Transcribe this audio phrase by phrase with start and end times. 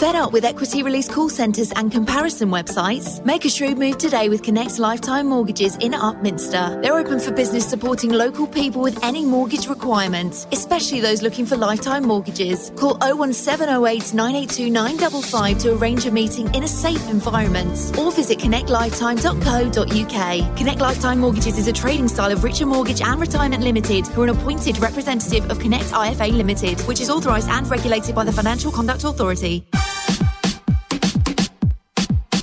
[0.00, 3.22] Fed up with equity release call centres and comparison websites?
[3.22, 6.80] Make a shrewd move today with Connect Lifetime Mortgages in Upminster.
[6.80, 11.58] They're open for business supporting local people with any mortgage requirements, especially those looking for
[11.58, 12.72] lifetime mortgages.
[12.76, 20.56] Call 01708 982 955 to arrange a meeting in a safe environment or visit connectlifetime.co.uk.
[20.56, 24.24] Connect Lifetime Mortgages is a trading style of Richer Mortgage and Retirement Limited, who are
[24.24, 28.72] an appointed representative of Connect IFA Limited, which is authorised and regulated by the Financial
[28.72, 29.66] Conduct Authority.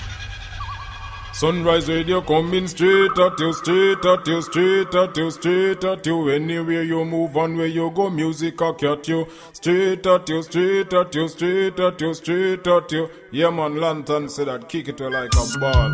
[1.33, 6.29] Sunrise Radio coming straight at you, straight at you, straight at you, straight at you.
[6.29, 9.27] Anywhere you move on, where you go, music a cat you.
[9.53, 13.09] Straight at you, straight at you, straight at you, straight at you.
[13.31, 15.91] Yeah, man, Lantern said that kick it like a ball.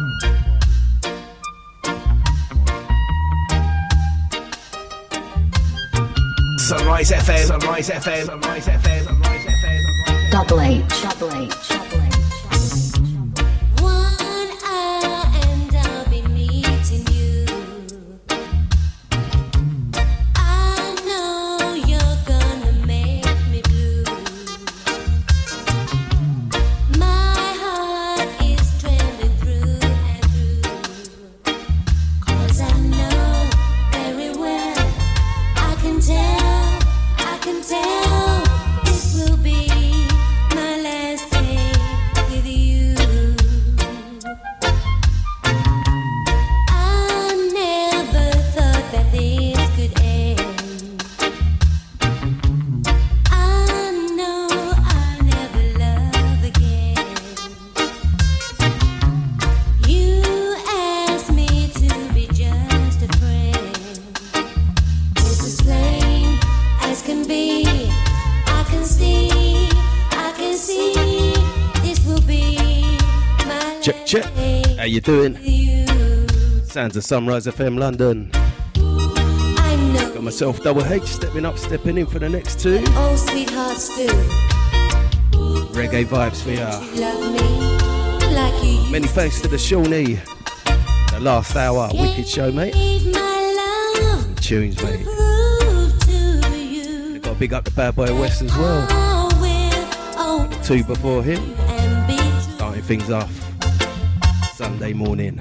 [6.59, 7.47] Sunrise FM.
[7.47, 8.27] Sunrise FM.
[8.27, 9.05] Sunrise FM.
[9.05, 10.31] Sunrise FM.
[10.31, 11.03] Double H.
[11.03, 11.69] Double H.
[11.69, 11.88] Double H.
[76.89, 78.31] sounds of Sunrise FM London.
[80.15, 82.79] Got myself double H stepping up, stepping in for the next two.
[83.17, 84.07] Sweethearts do.
[85.75, 86.71] Reggae vibes for ya.
[88.33, 90.19] Like Many thanks to the Shawnee.
[91.11, 92.73] The last hour, wicked show, mate.
[93.13, 95.05] Some tunes, mate.
[97.21, 98.87] Got to big up the bad boy West as well.
[100.63, 101.55] Two before him.
[102.57, 103.31] Starting things off
[104.55, 105.39] Sunday morning.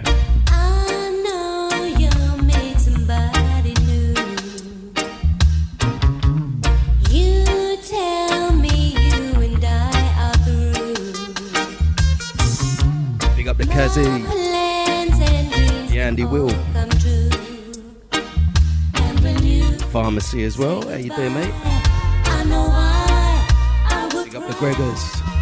[13.78, 14.04] Kazzy.
[15.94, 16.50] Yeah, Andy Will.
[19.92, 20.82] Pharmacy as well.
[20.82, 21.54] How you doing, mate?
[24.24, 25.37] Big up the Gregors.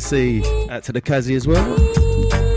[0.00, 2.49] want see out to the Kazi as well.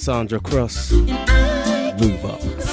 [0.00, 0.92] Sandra Cross.
[0.92, 2.69] Move up.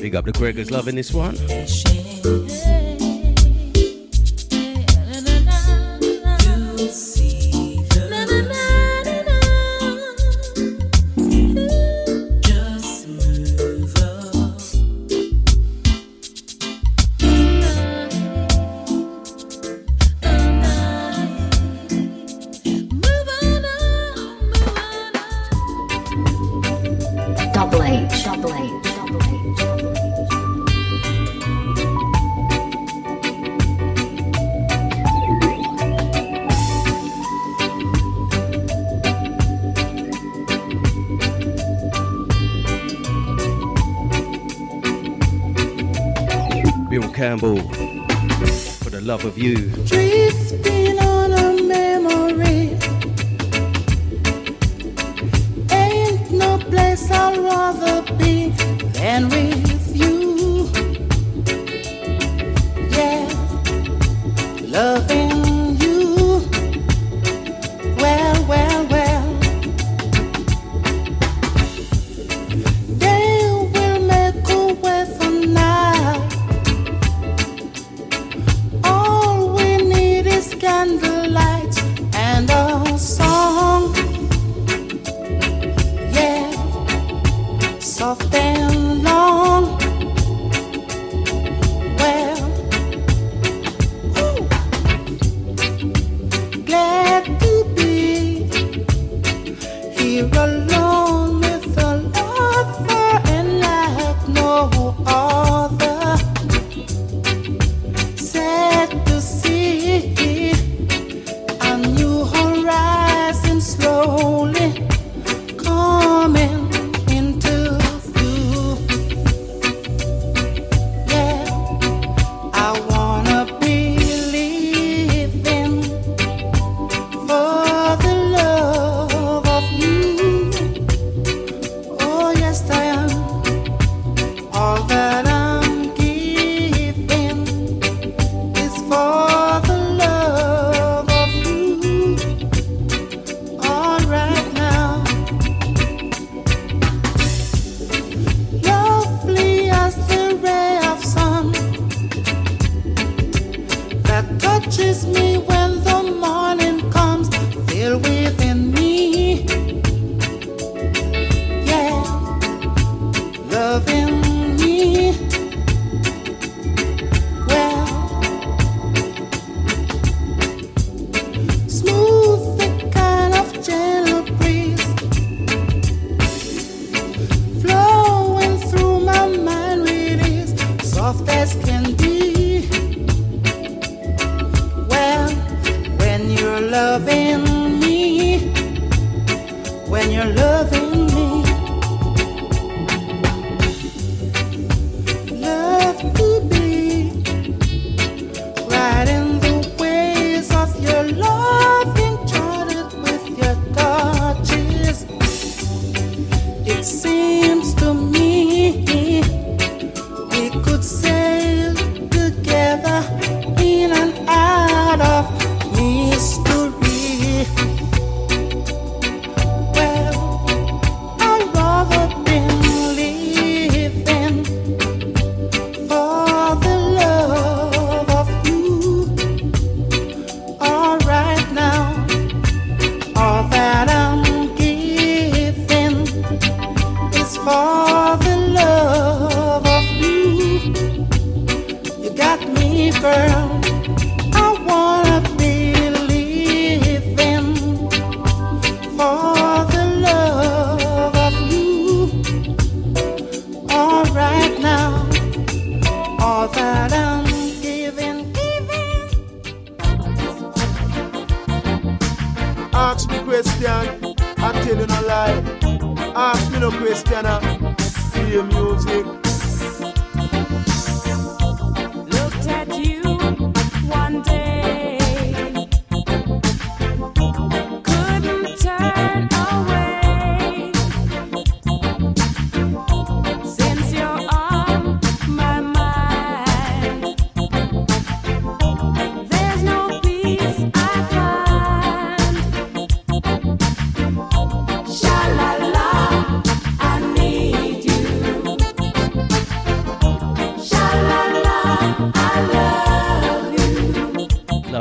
[0.00, 1.36] Big up the Quakers loving this one.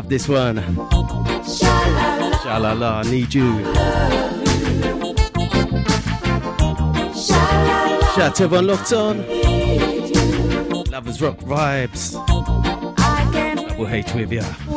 [0.10, 0.56] This one.
[2.43, 3.63] sha la la, need you.
[8.15, 9.17] Shout out to everyone locked on.
[10.89, 12.13] Lovers rock vibes.
[13.69, 14.68] Double H with ya.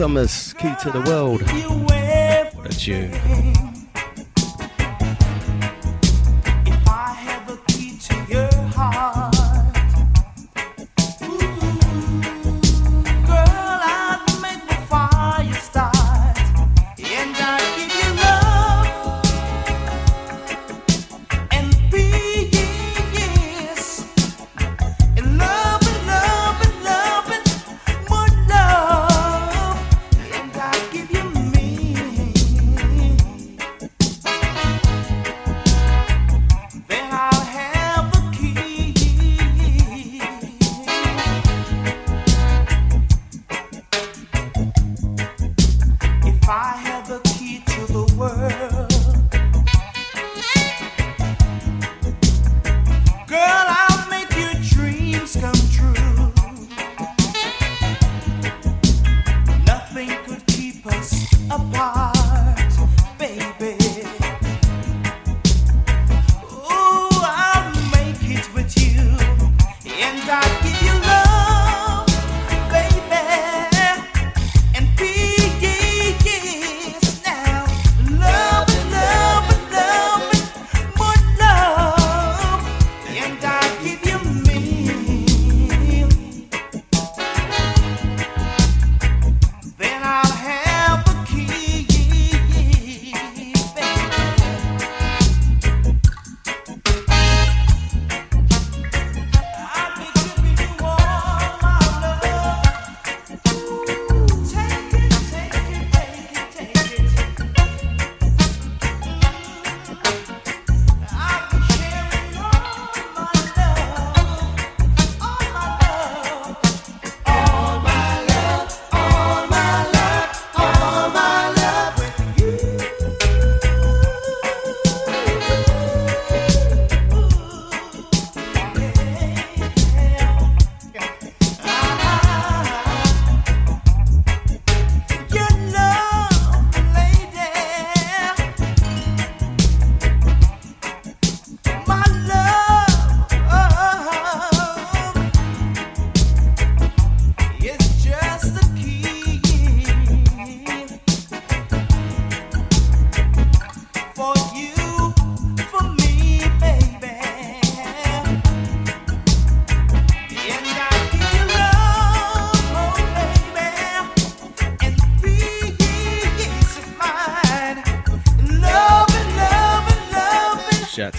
[0.00, 1.42] Thomas, Key to the World.
[2.54, 3.69] What a tune.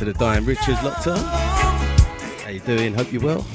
[0.01, 1.21] to the dying Richard Lockton.
[2.41, 2.95] How you doing?
[2.95, 3.45] Hope you're well.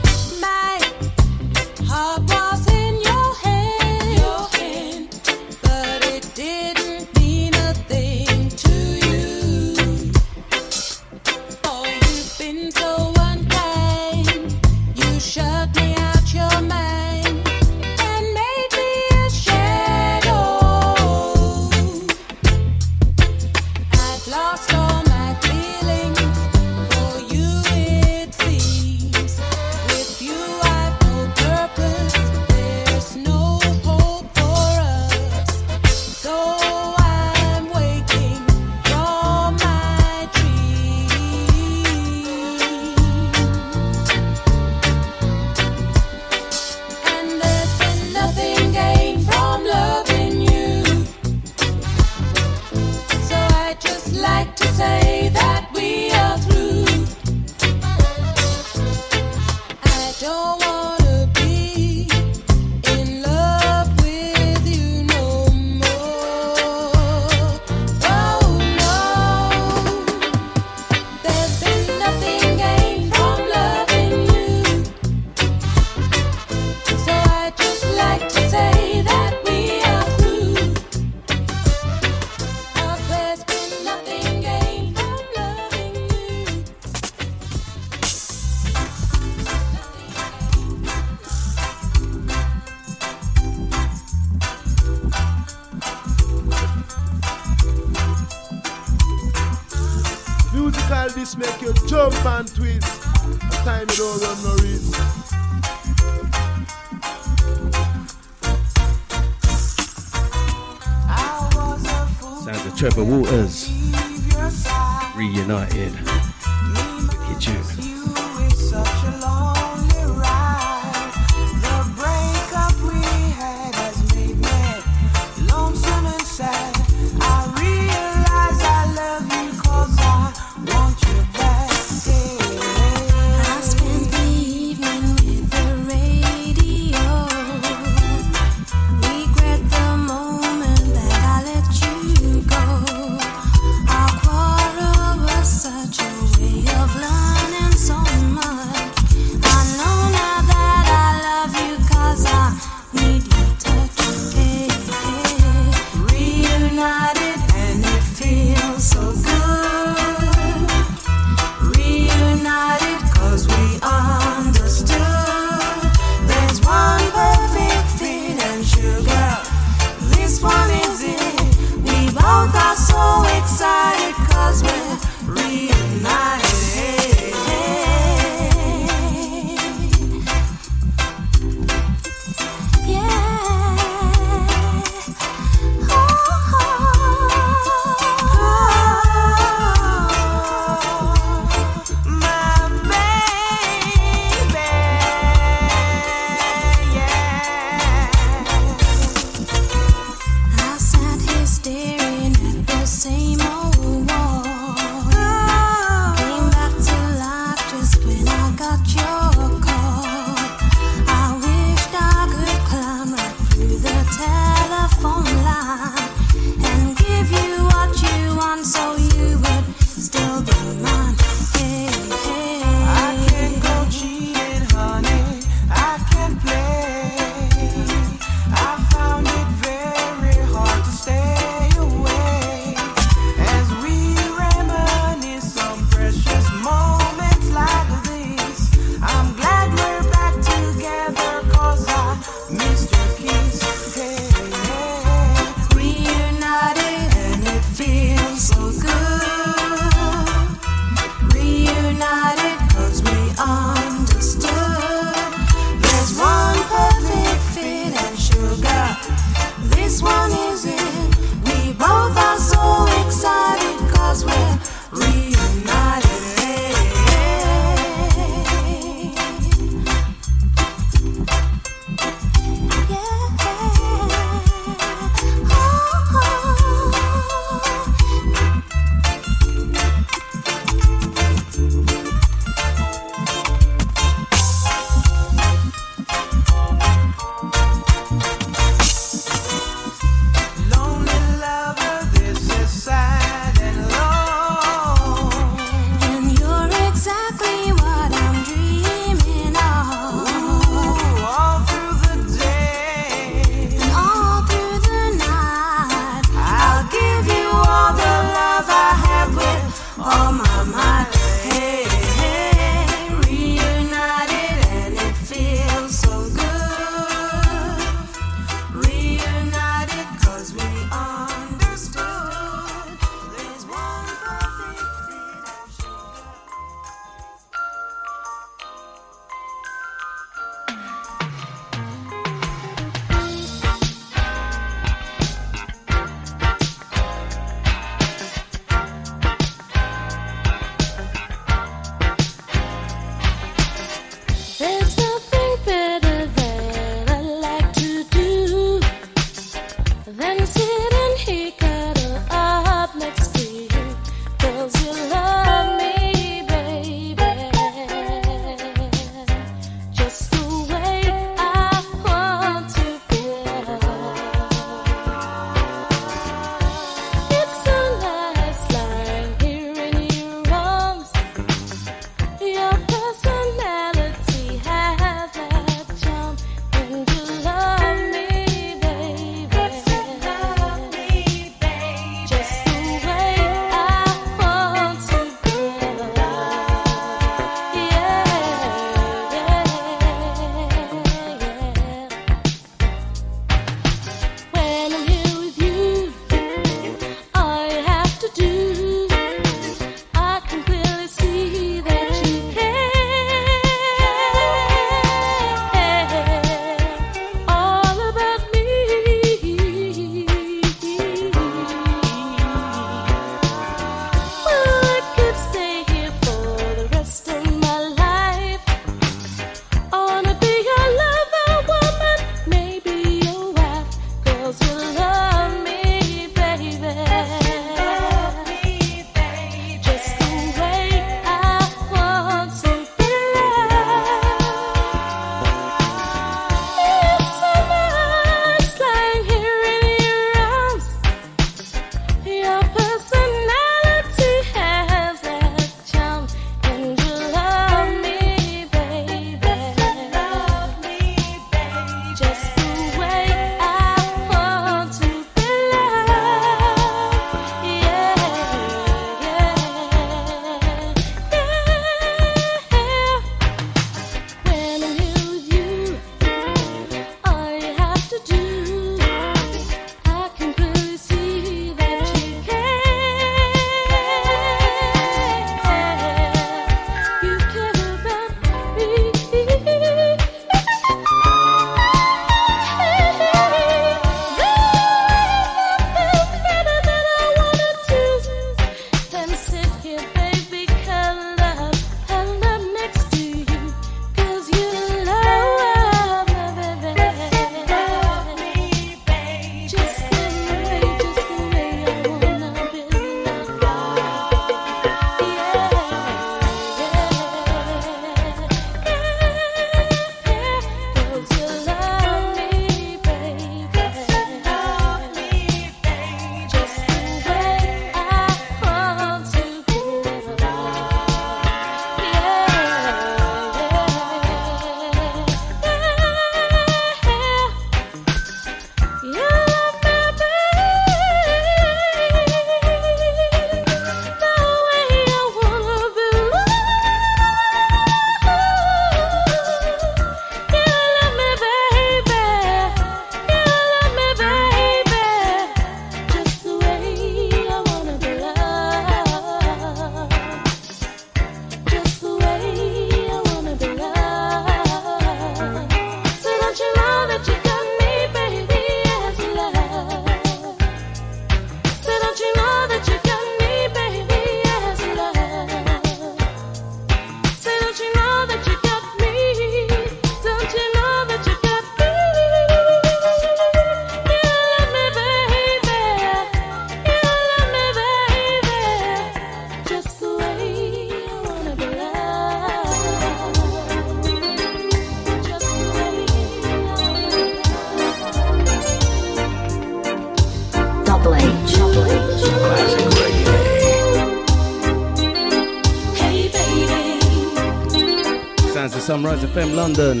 [599.00, 600.00] Sunrise FM London.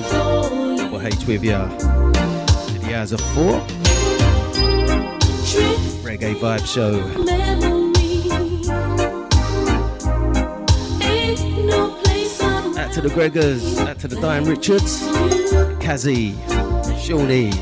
[0.90, 1.68] We'll hate with ya.
[1.68, 3.60] The hours of four.
[6.02, 6.98] Reggae Vibe Show.
[12.92, 15.02] to the Gregors, that to the Diane Richards,
[15.78, 16.34] Kazzy,
[17.00, 17.52] Shawnee,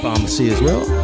[0.00, 0.97] Pharmacy as well.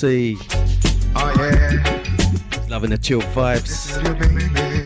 [0.00, 0.38] C.
[1.14, 2.64] Oh, yeah.
[2.70, 4.02] Loving the chill vibes.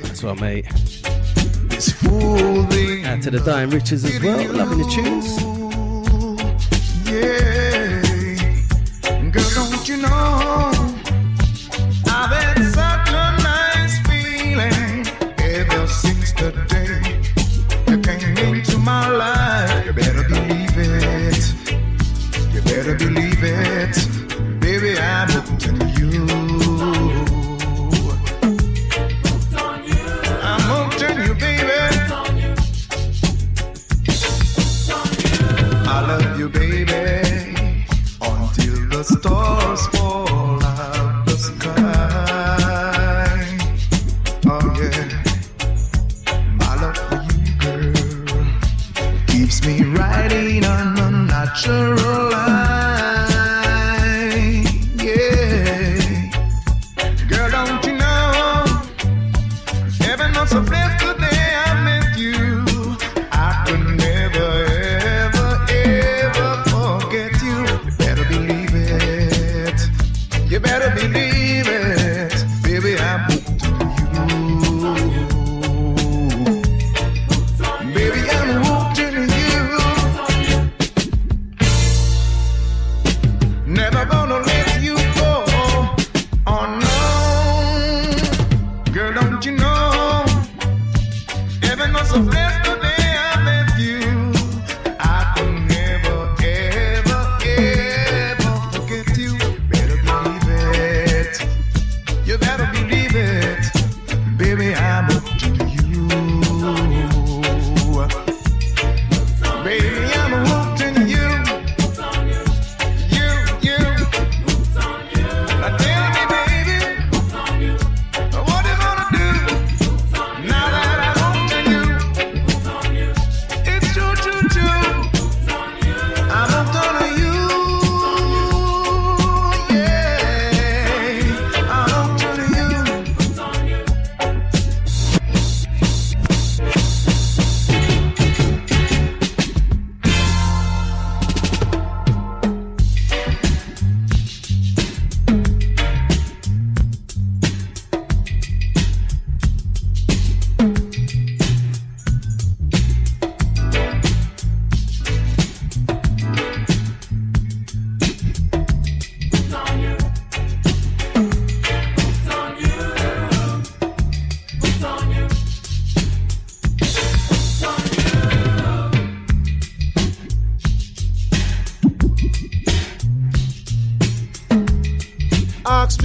[0.02, 0.66] That's what, mate.
[1.70, 3.04] It's fooling.
[3.04, 4.52] And to the Diane Richards as well.
[4.52, 5.53] Loving the tunes.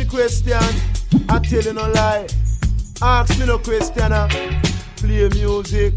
[0.09, 0.57] question,
[1.29, 2.27] I tell you no lie.
[3.01, 4.27] Ask me no question, uh.
[4.97, 5.93] play music.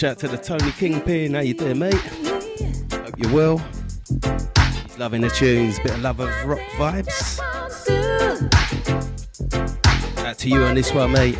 [0.00, 1.34] shout to the Tony Kingpin.
[1.34, 1.92] How you doing, mate?
[1.92, 3.58] Hope you're well.
[4.86, 5.78] He's loving the tunes.
[5.80, 7.38] Bit of love of rock vibes.
[10.24, 11.36] Out to you on this one, mate.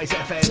[0.00, 0.06] FM.
[0.06, 0.49] Sunrise FM.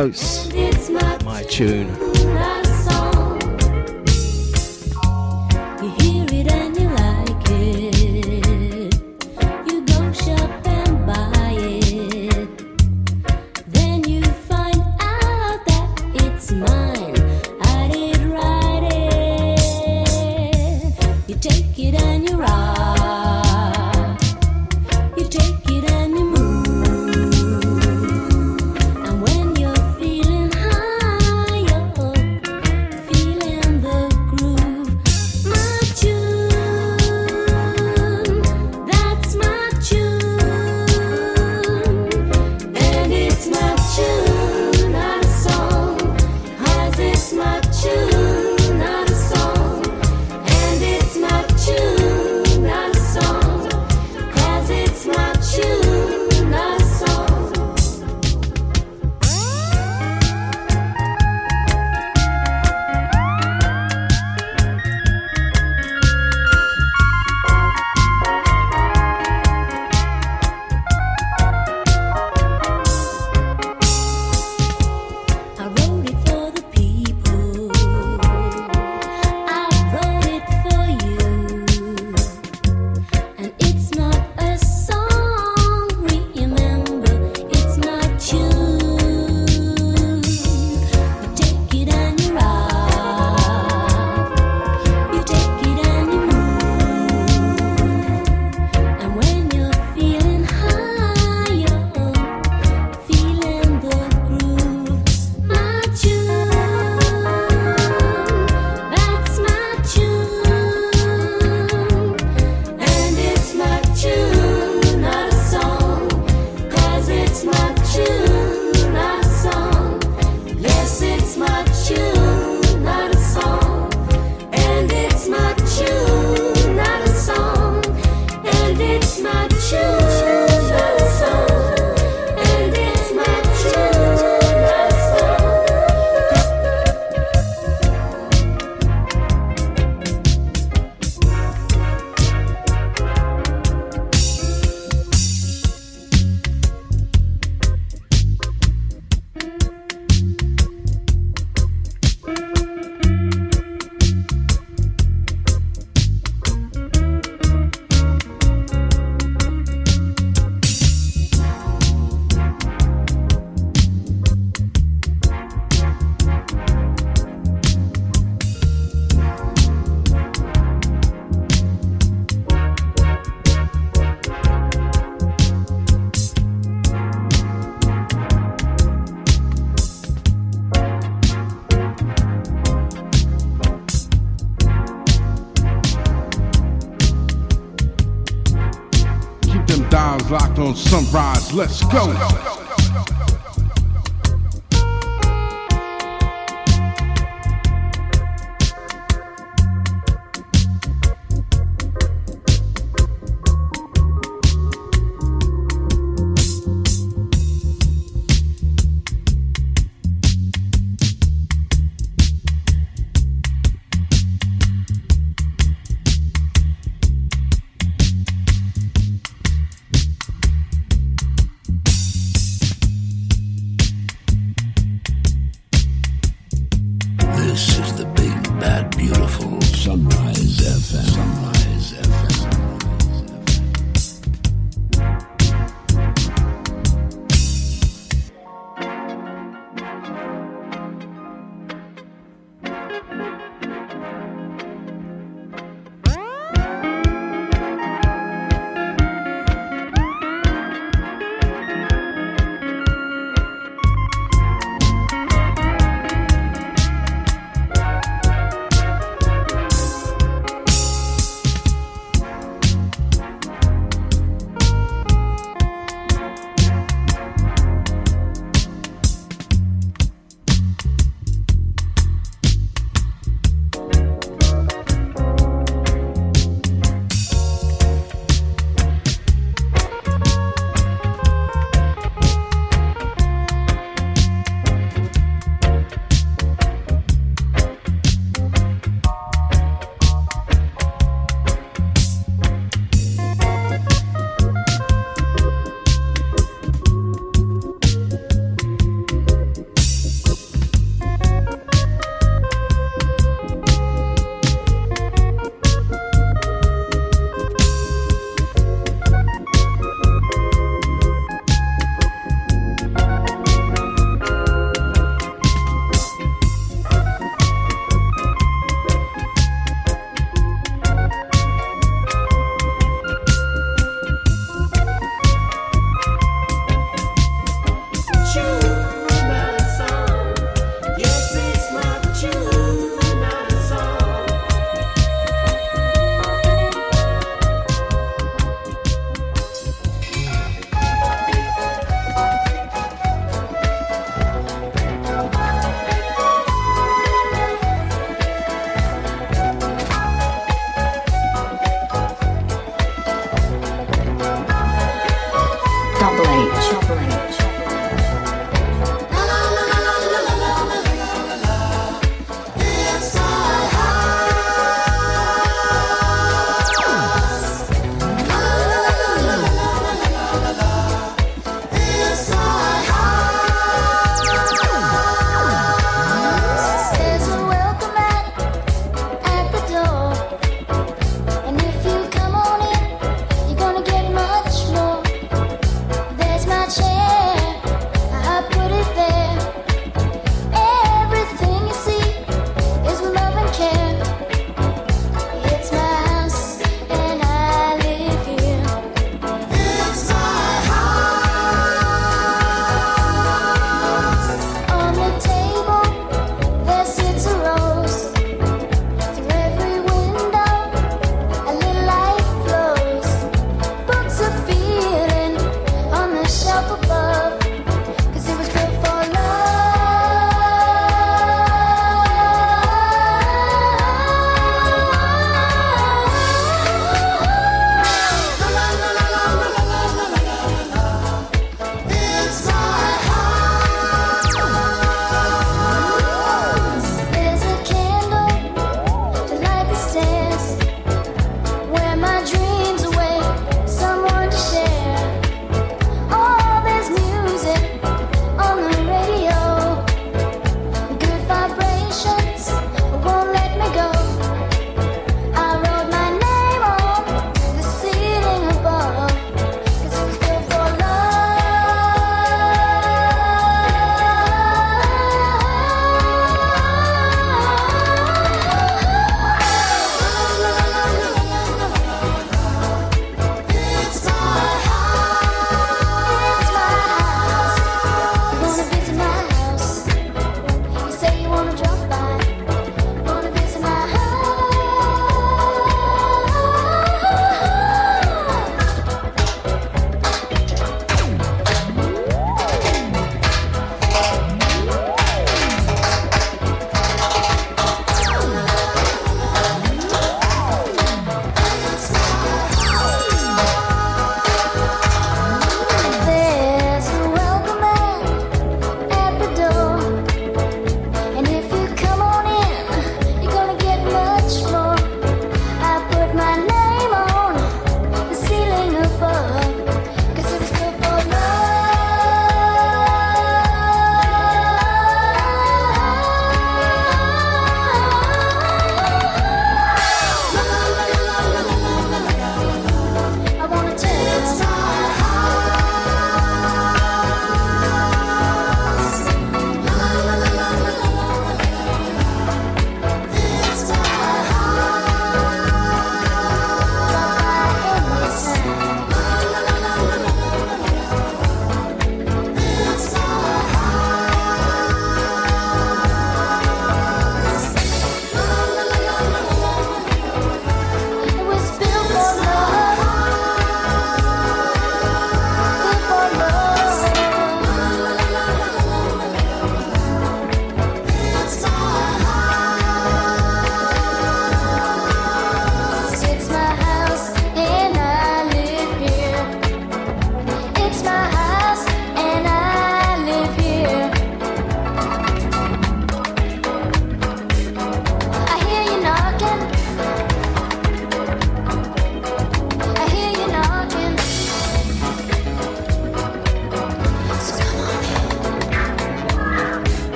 [0.00, 0.39] Notes.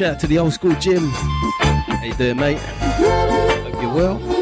[0.00, 1.10] Shout out to the old school Jim.
[1.10, 2.58] How you doing, mate?
[2.58, 4.39] Hope you're well.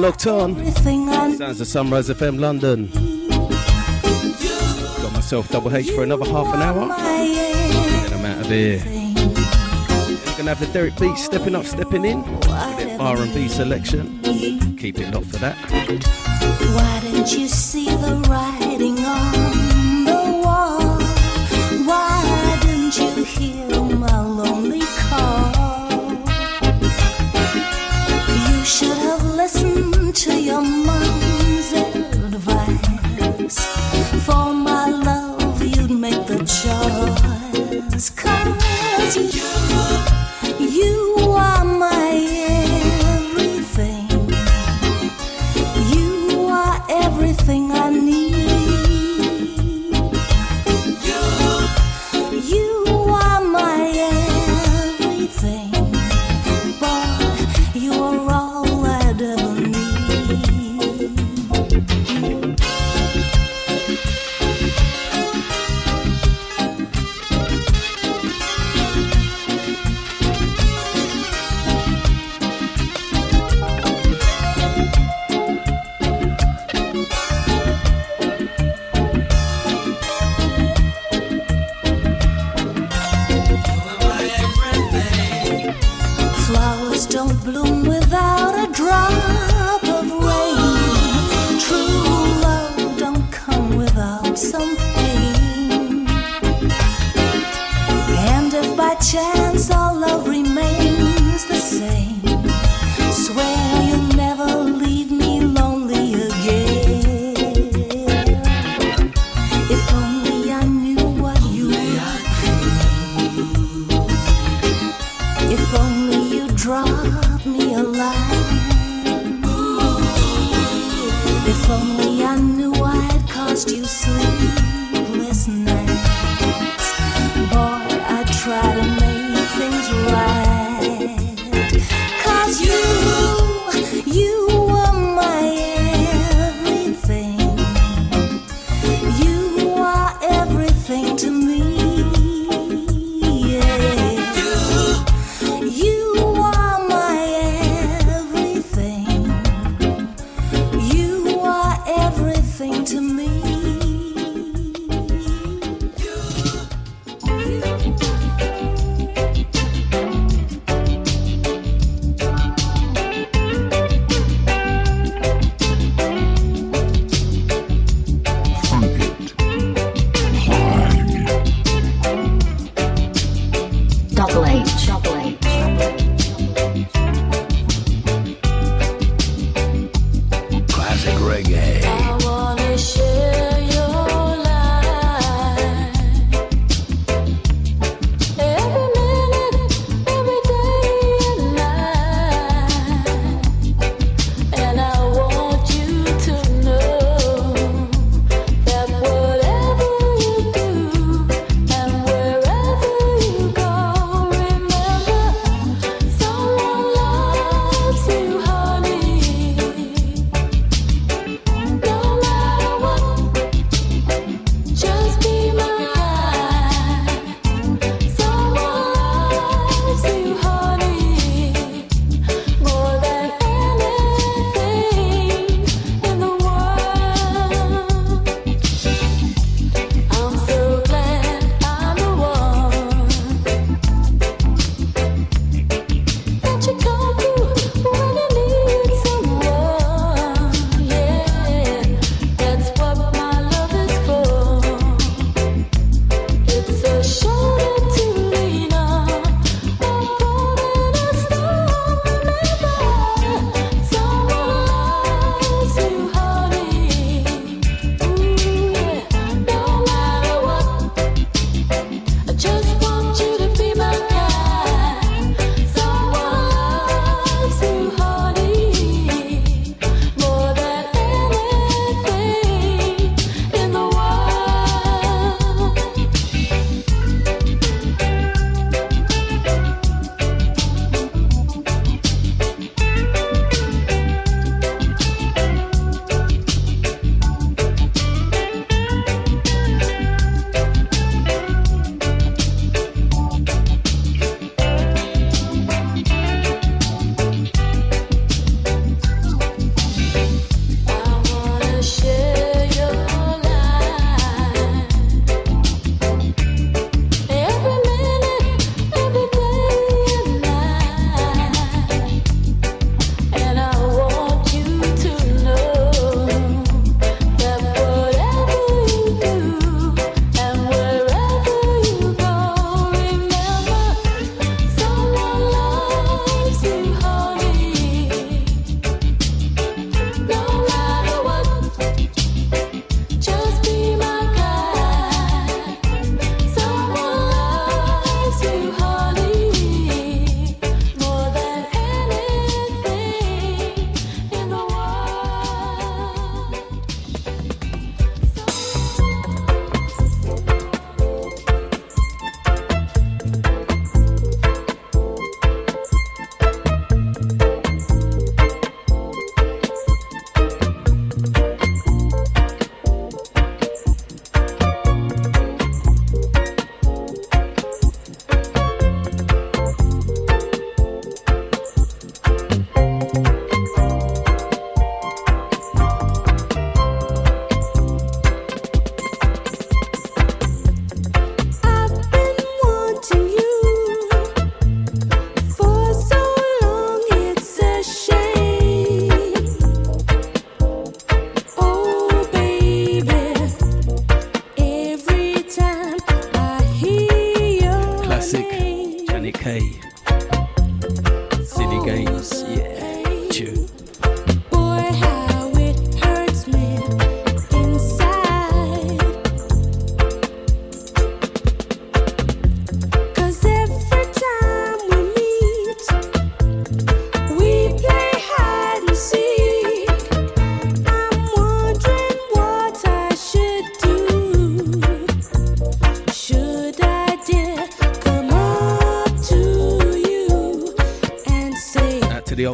[0.00, 0.54] locked on.
[0.72, 2.88] Sounds of Sunrise FM London.
[5.02, 6.88] Got myself double H for another half an hour.
[6.88, 8.78] Then I'm out of here.
[10.36, 12.22] Gonna have the Derek Beach stepping up, stepping in.
[13.00, 14.20] R&B selection.
[14.76, 15.56] Keep it locked for that.
[16.74, 19.37] Why didn't you see the writing on?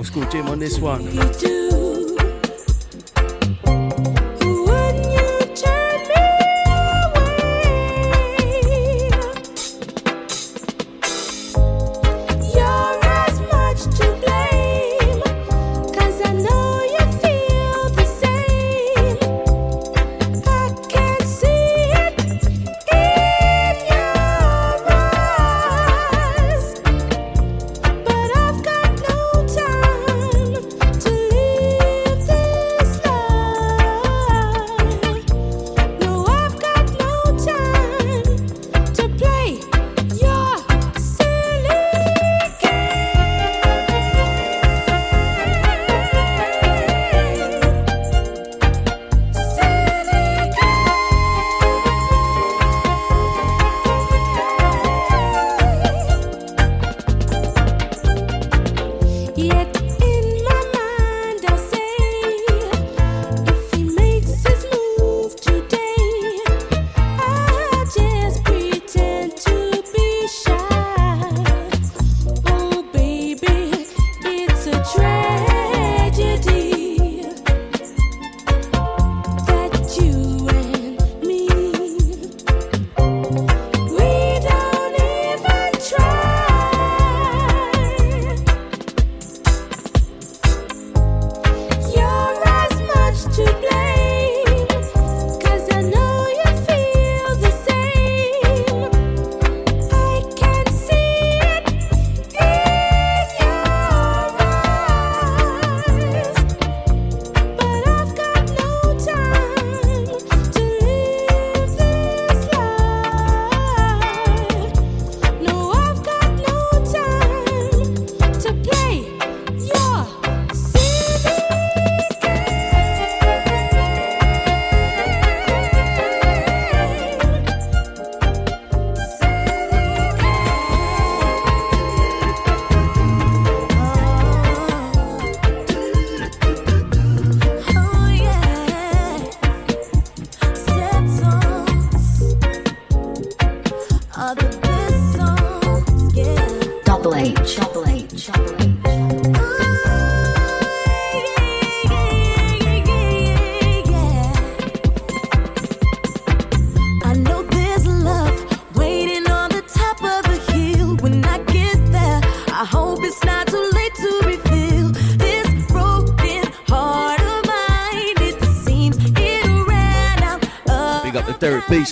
[0.04, 1.53] School Jim on this one.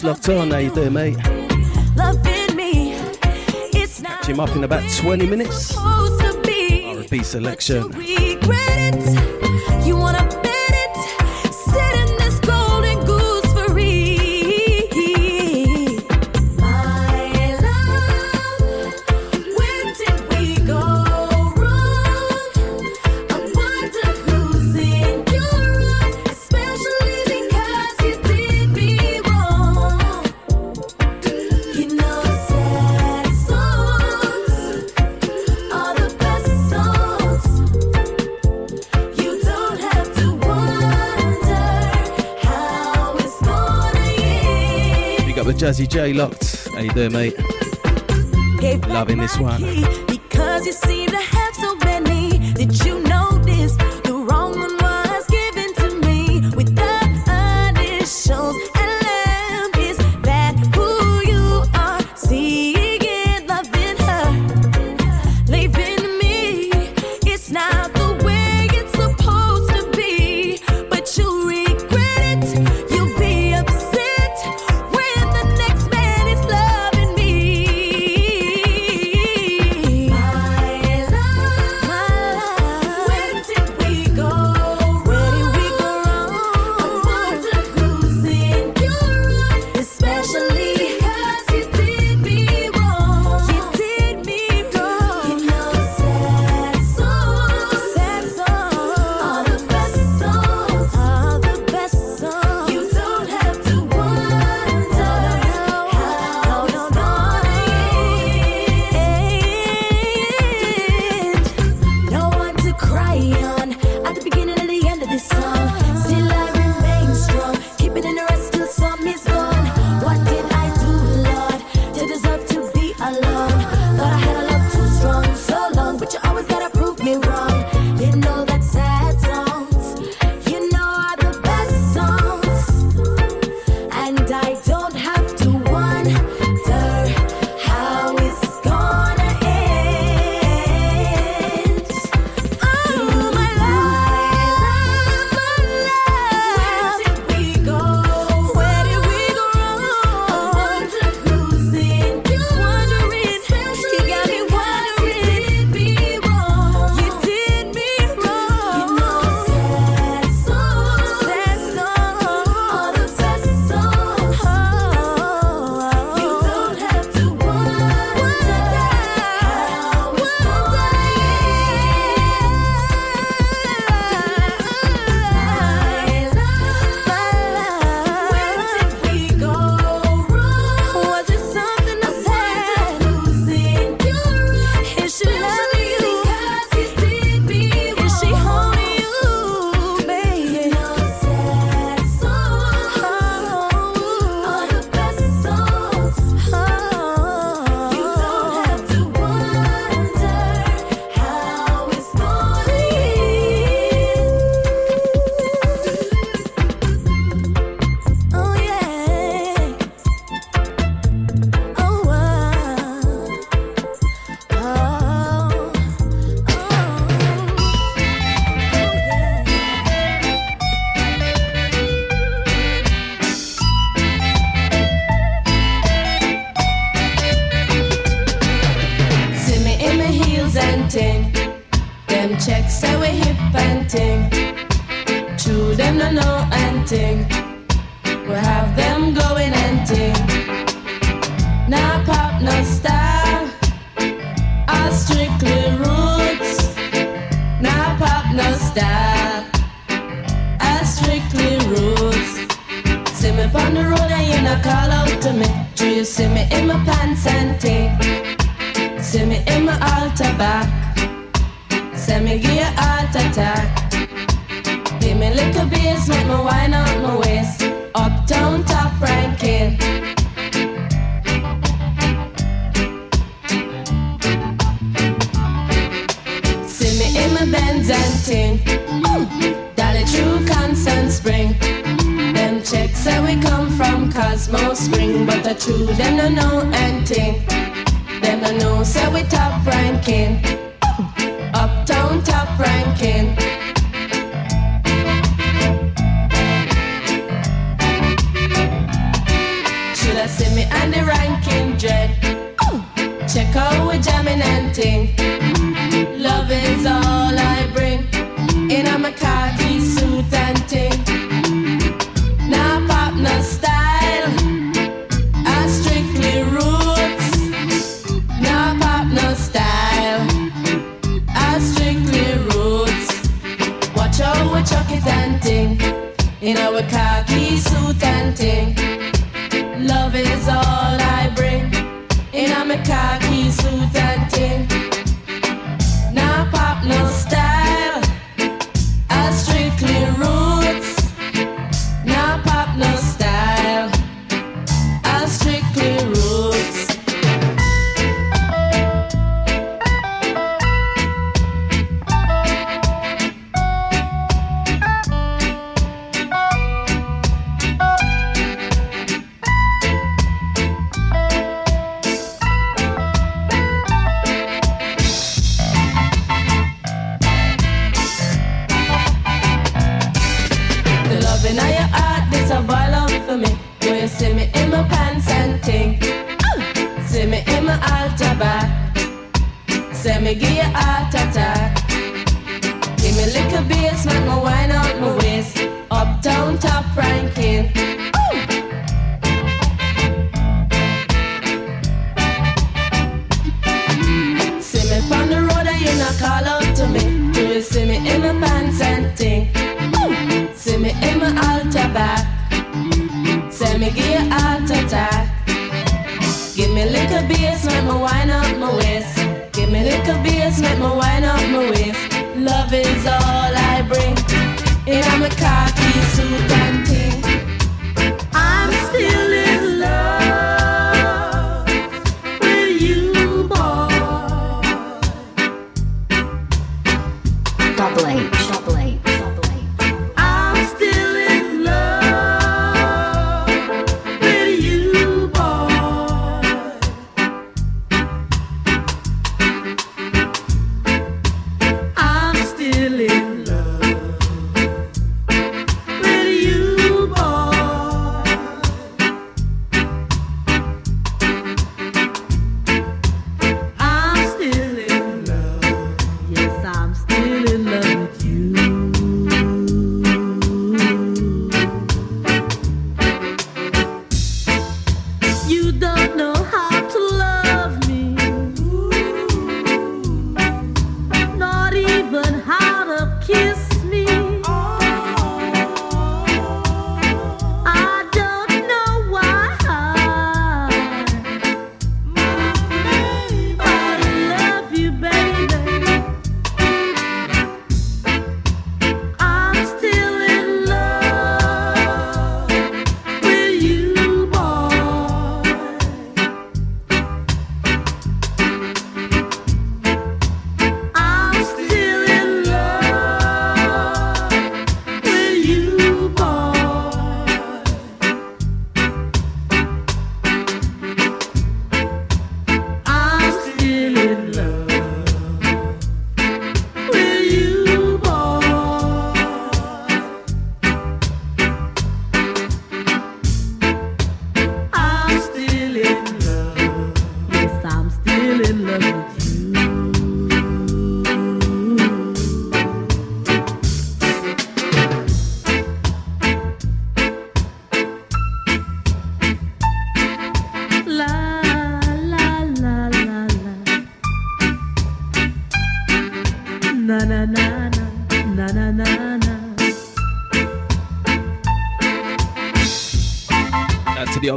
[0.01, 0.51] Love Lofton.
[0.51, 1.19] How you doing, mate?
[4.03, 5.77] Catch him up in about 20 minutes.
[5.77, 7.93] R&B selection.
[45.63, 46.67] Jazzy J Locked.
[46.75, 47.37] How you doing, mate?
[48.59, 49.61] Gave Loving this one.
[50.09, 52.53] Because you seem to have so many.
[52.55, 53.02] Did you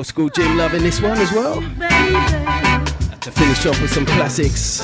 [0.05, 1.59] school Jim loving this one as well.
[1.59, 2.54] Baby.
[3.35, 4.83] Finish off with some classics.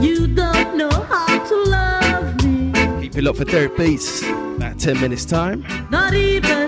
[0.00, 2.72] You don't know how to love me.
[3.02, 4.22] Keep it up for third Beats.
[4.22, 5.64] About 10 minutes time.
[5.90, 6.67] Not even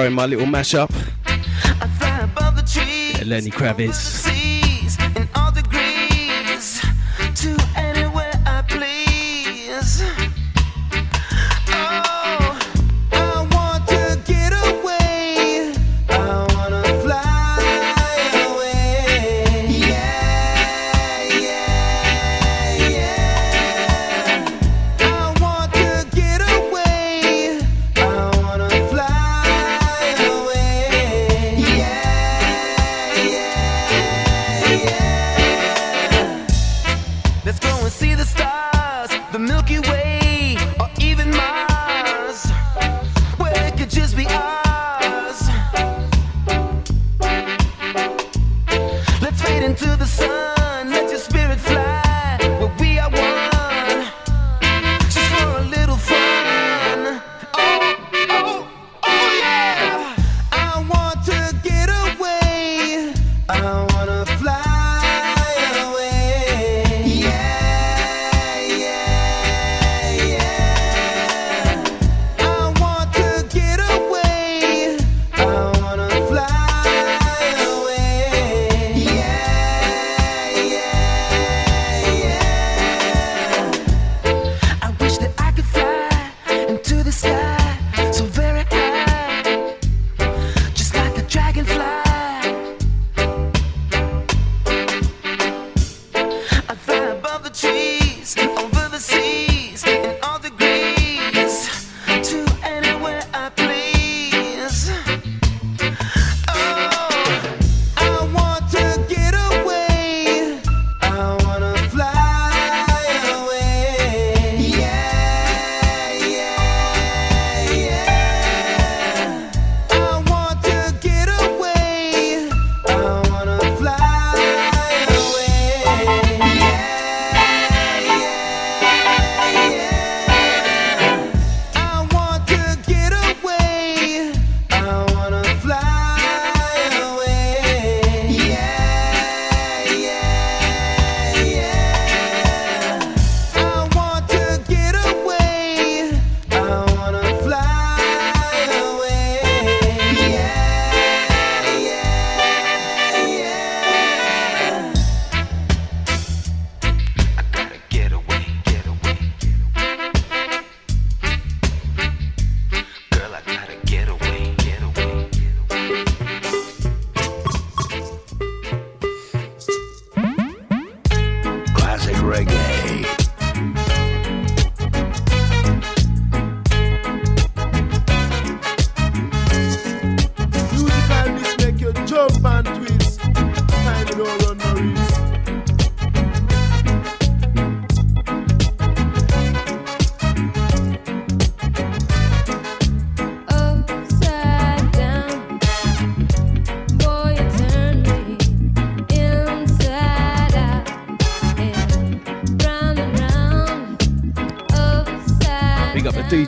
[0.00, 0.90] throwing my little mashup.
[3.26, 4.29] Lenny Kravitz.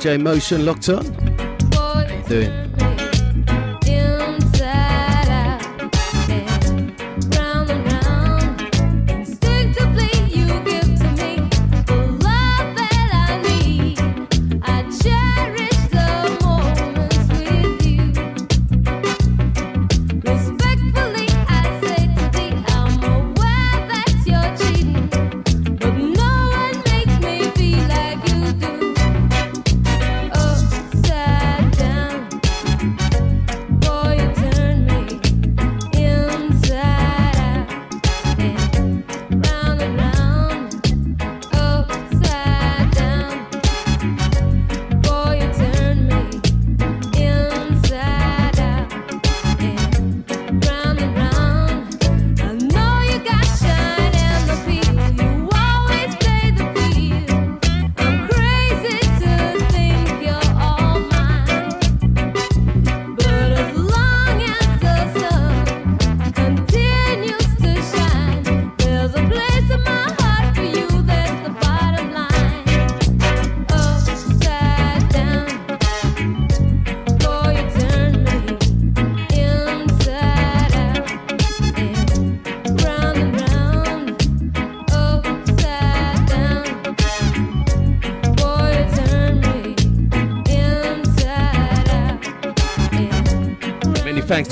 [0.02, 1.04] DJ Motion locked on.
[2.26, 2.71] Doing.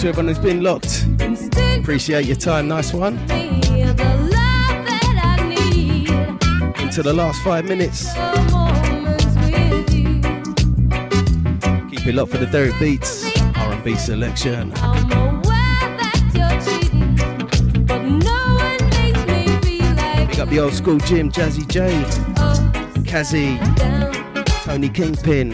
[0.01, 1.05] To everyone who's been locked.
[1.78, 2.68] Appreciate your time.
[2.68, 3.18] Nice one.
[6.78, 8.06] Into the last five minutes.
[11.90, 14.70] Keep it locked for the Derek Beats R&B selection.
[20.28, 21.90] Big up the old school Jim, Jazzy J,
[23.02, 23.59] Kazzy,
[24.64, 25.52] Tony Kingpin,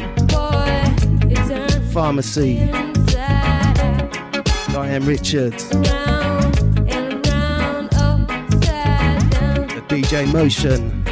[1.93, 2.86] Pharmacy,
[4.97, 5.77] Diane Richards, the
[9.89, 11.05] DJ Motion.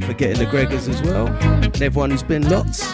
[0.00, 2.93] Forgetting the Gregors as well, and everyone who's been locked.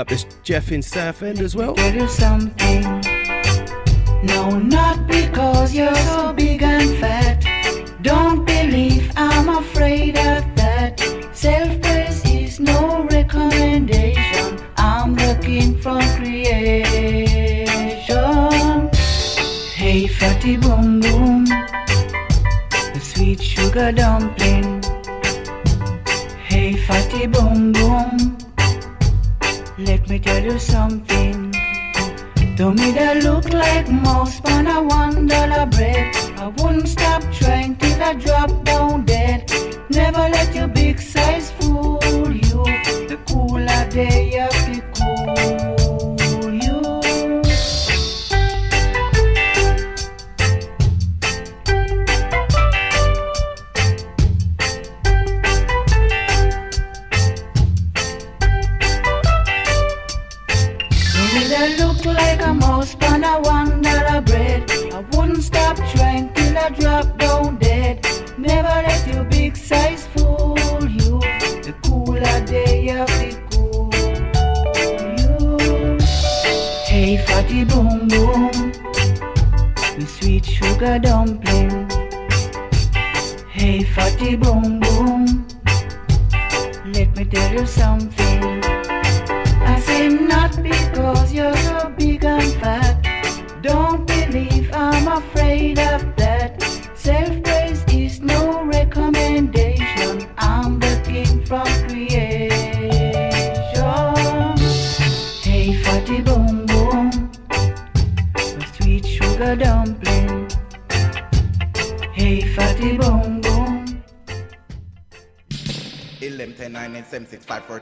[0.00, 1.74] Up this Jeff in Southend as well.
[1.74, 2.82] tell something.
[4.22, 7.44] No, not because you're so big and fat.
[8.00, 10.98] Don't believe I'm afraid of that.
[11.34, 14.58] Self praise is no recommendation.
[14.78, 17.20] I'm looking for creation.
[19.74, 21.44] Hey, fatty boom boom,
[22.94, 24.82] the sweet sugar dumpling.
[26.48, 27.69] Hey, fatty boom
[30.10, 31.52] me tell you something.
[32.56, 36.16] To me that look like mouse on a one dollar bread.
[36.36, 39.48] I wouldn't stop trying till I drop down dead.
[39.88, 42.64] Never let your big size fool you.
[43.10, 44.69] The cooler day of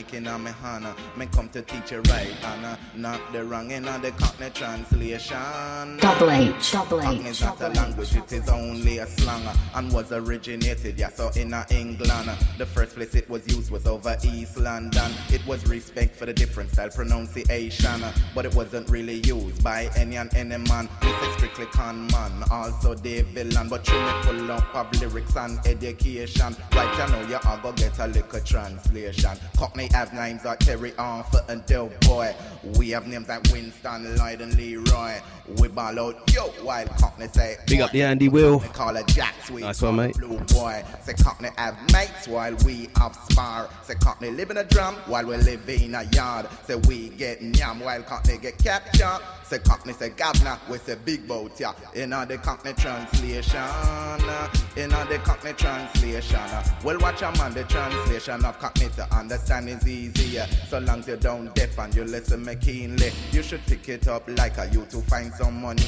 [0.08, 0.86] mic in my hand.
[1.16, 5.98] Me come to teach you right, and not the wrong in the Cockney translation.
[5.98, 9.56] Double H, double Cockney H, is not a language, it is only a slang uh,
[9.76, 12.30] and was originated, yeah, so in uh, England.
[12.58, 15.12] The first place it was used was over East London.
[15.30, 19.90] It was respect for the different style pronunciation, uh, but it wasn't really used by
[19.96, 20.90] any and any man.
[21.02, 25.60] We say strictly con man, also the villain, but truly full up of lyrics and
[25.66, 26.56] education.
[26.74, 29.38] Right, you know you are gonna get a little translation.
[29.58, 32.36] Cockney have names like Terry Arthur and Del Boy.
[32.78, 35.16] We have names like Winston, Lloyd, and Leroy.
[35.60, 38.60] We ball out, yo, while Cockney say, Big up the Andy Will.
[38.60, 39.62] we call it Jack Sweet.
[39.62, 40.16] Nice one, mate.
[40.16, 40.84] Blue boy.
[41.02, 43.70] Say Cockney have mates while we have spar.
[43.82, 46.48] Say Cockney live in a drum while we live in a yard.
[46.68, 49.20] Say we get nyam while Cockney get captured.
[49.50, 51.72] Say Cockney say governor, we say big boat, yeah.
[51.96, 53.56] In all the Cockney translation.
[53.56, 56.36] uh, In all the Cockney translation.
[56.36, 60.46] uh, Well, watch a man, the translation of Cockney to understand is easier.
[60.68, 63.10] So long as you don't deaf and you listen me keenly.
[63.32, 65.82] You should pick it up like a you to find some money.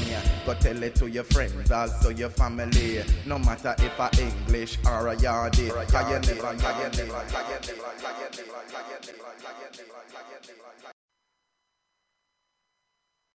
[0.46, 3.04] Go tell it to your friends, also your family.
[3.26, 5.68] No matter if a English or a Yardie.
[5.68, 9.29] You never, you never.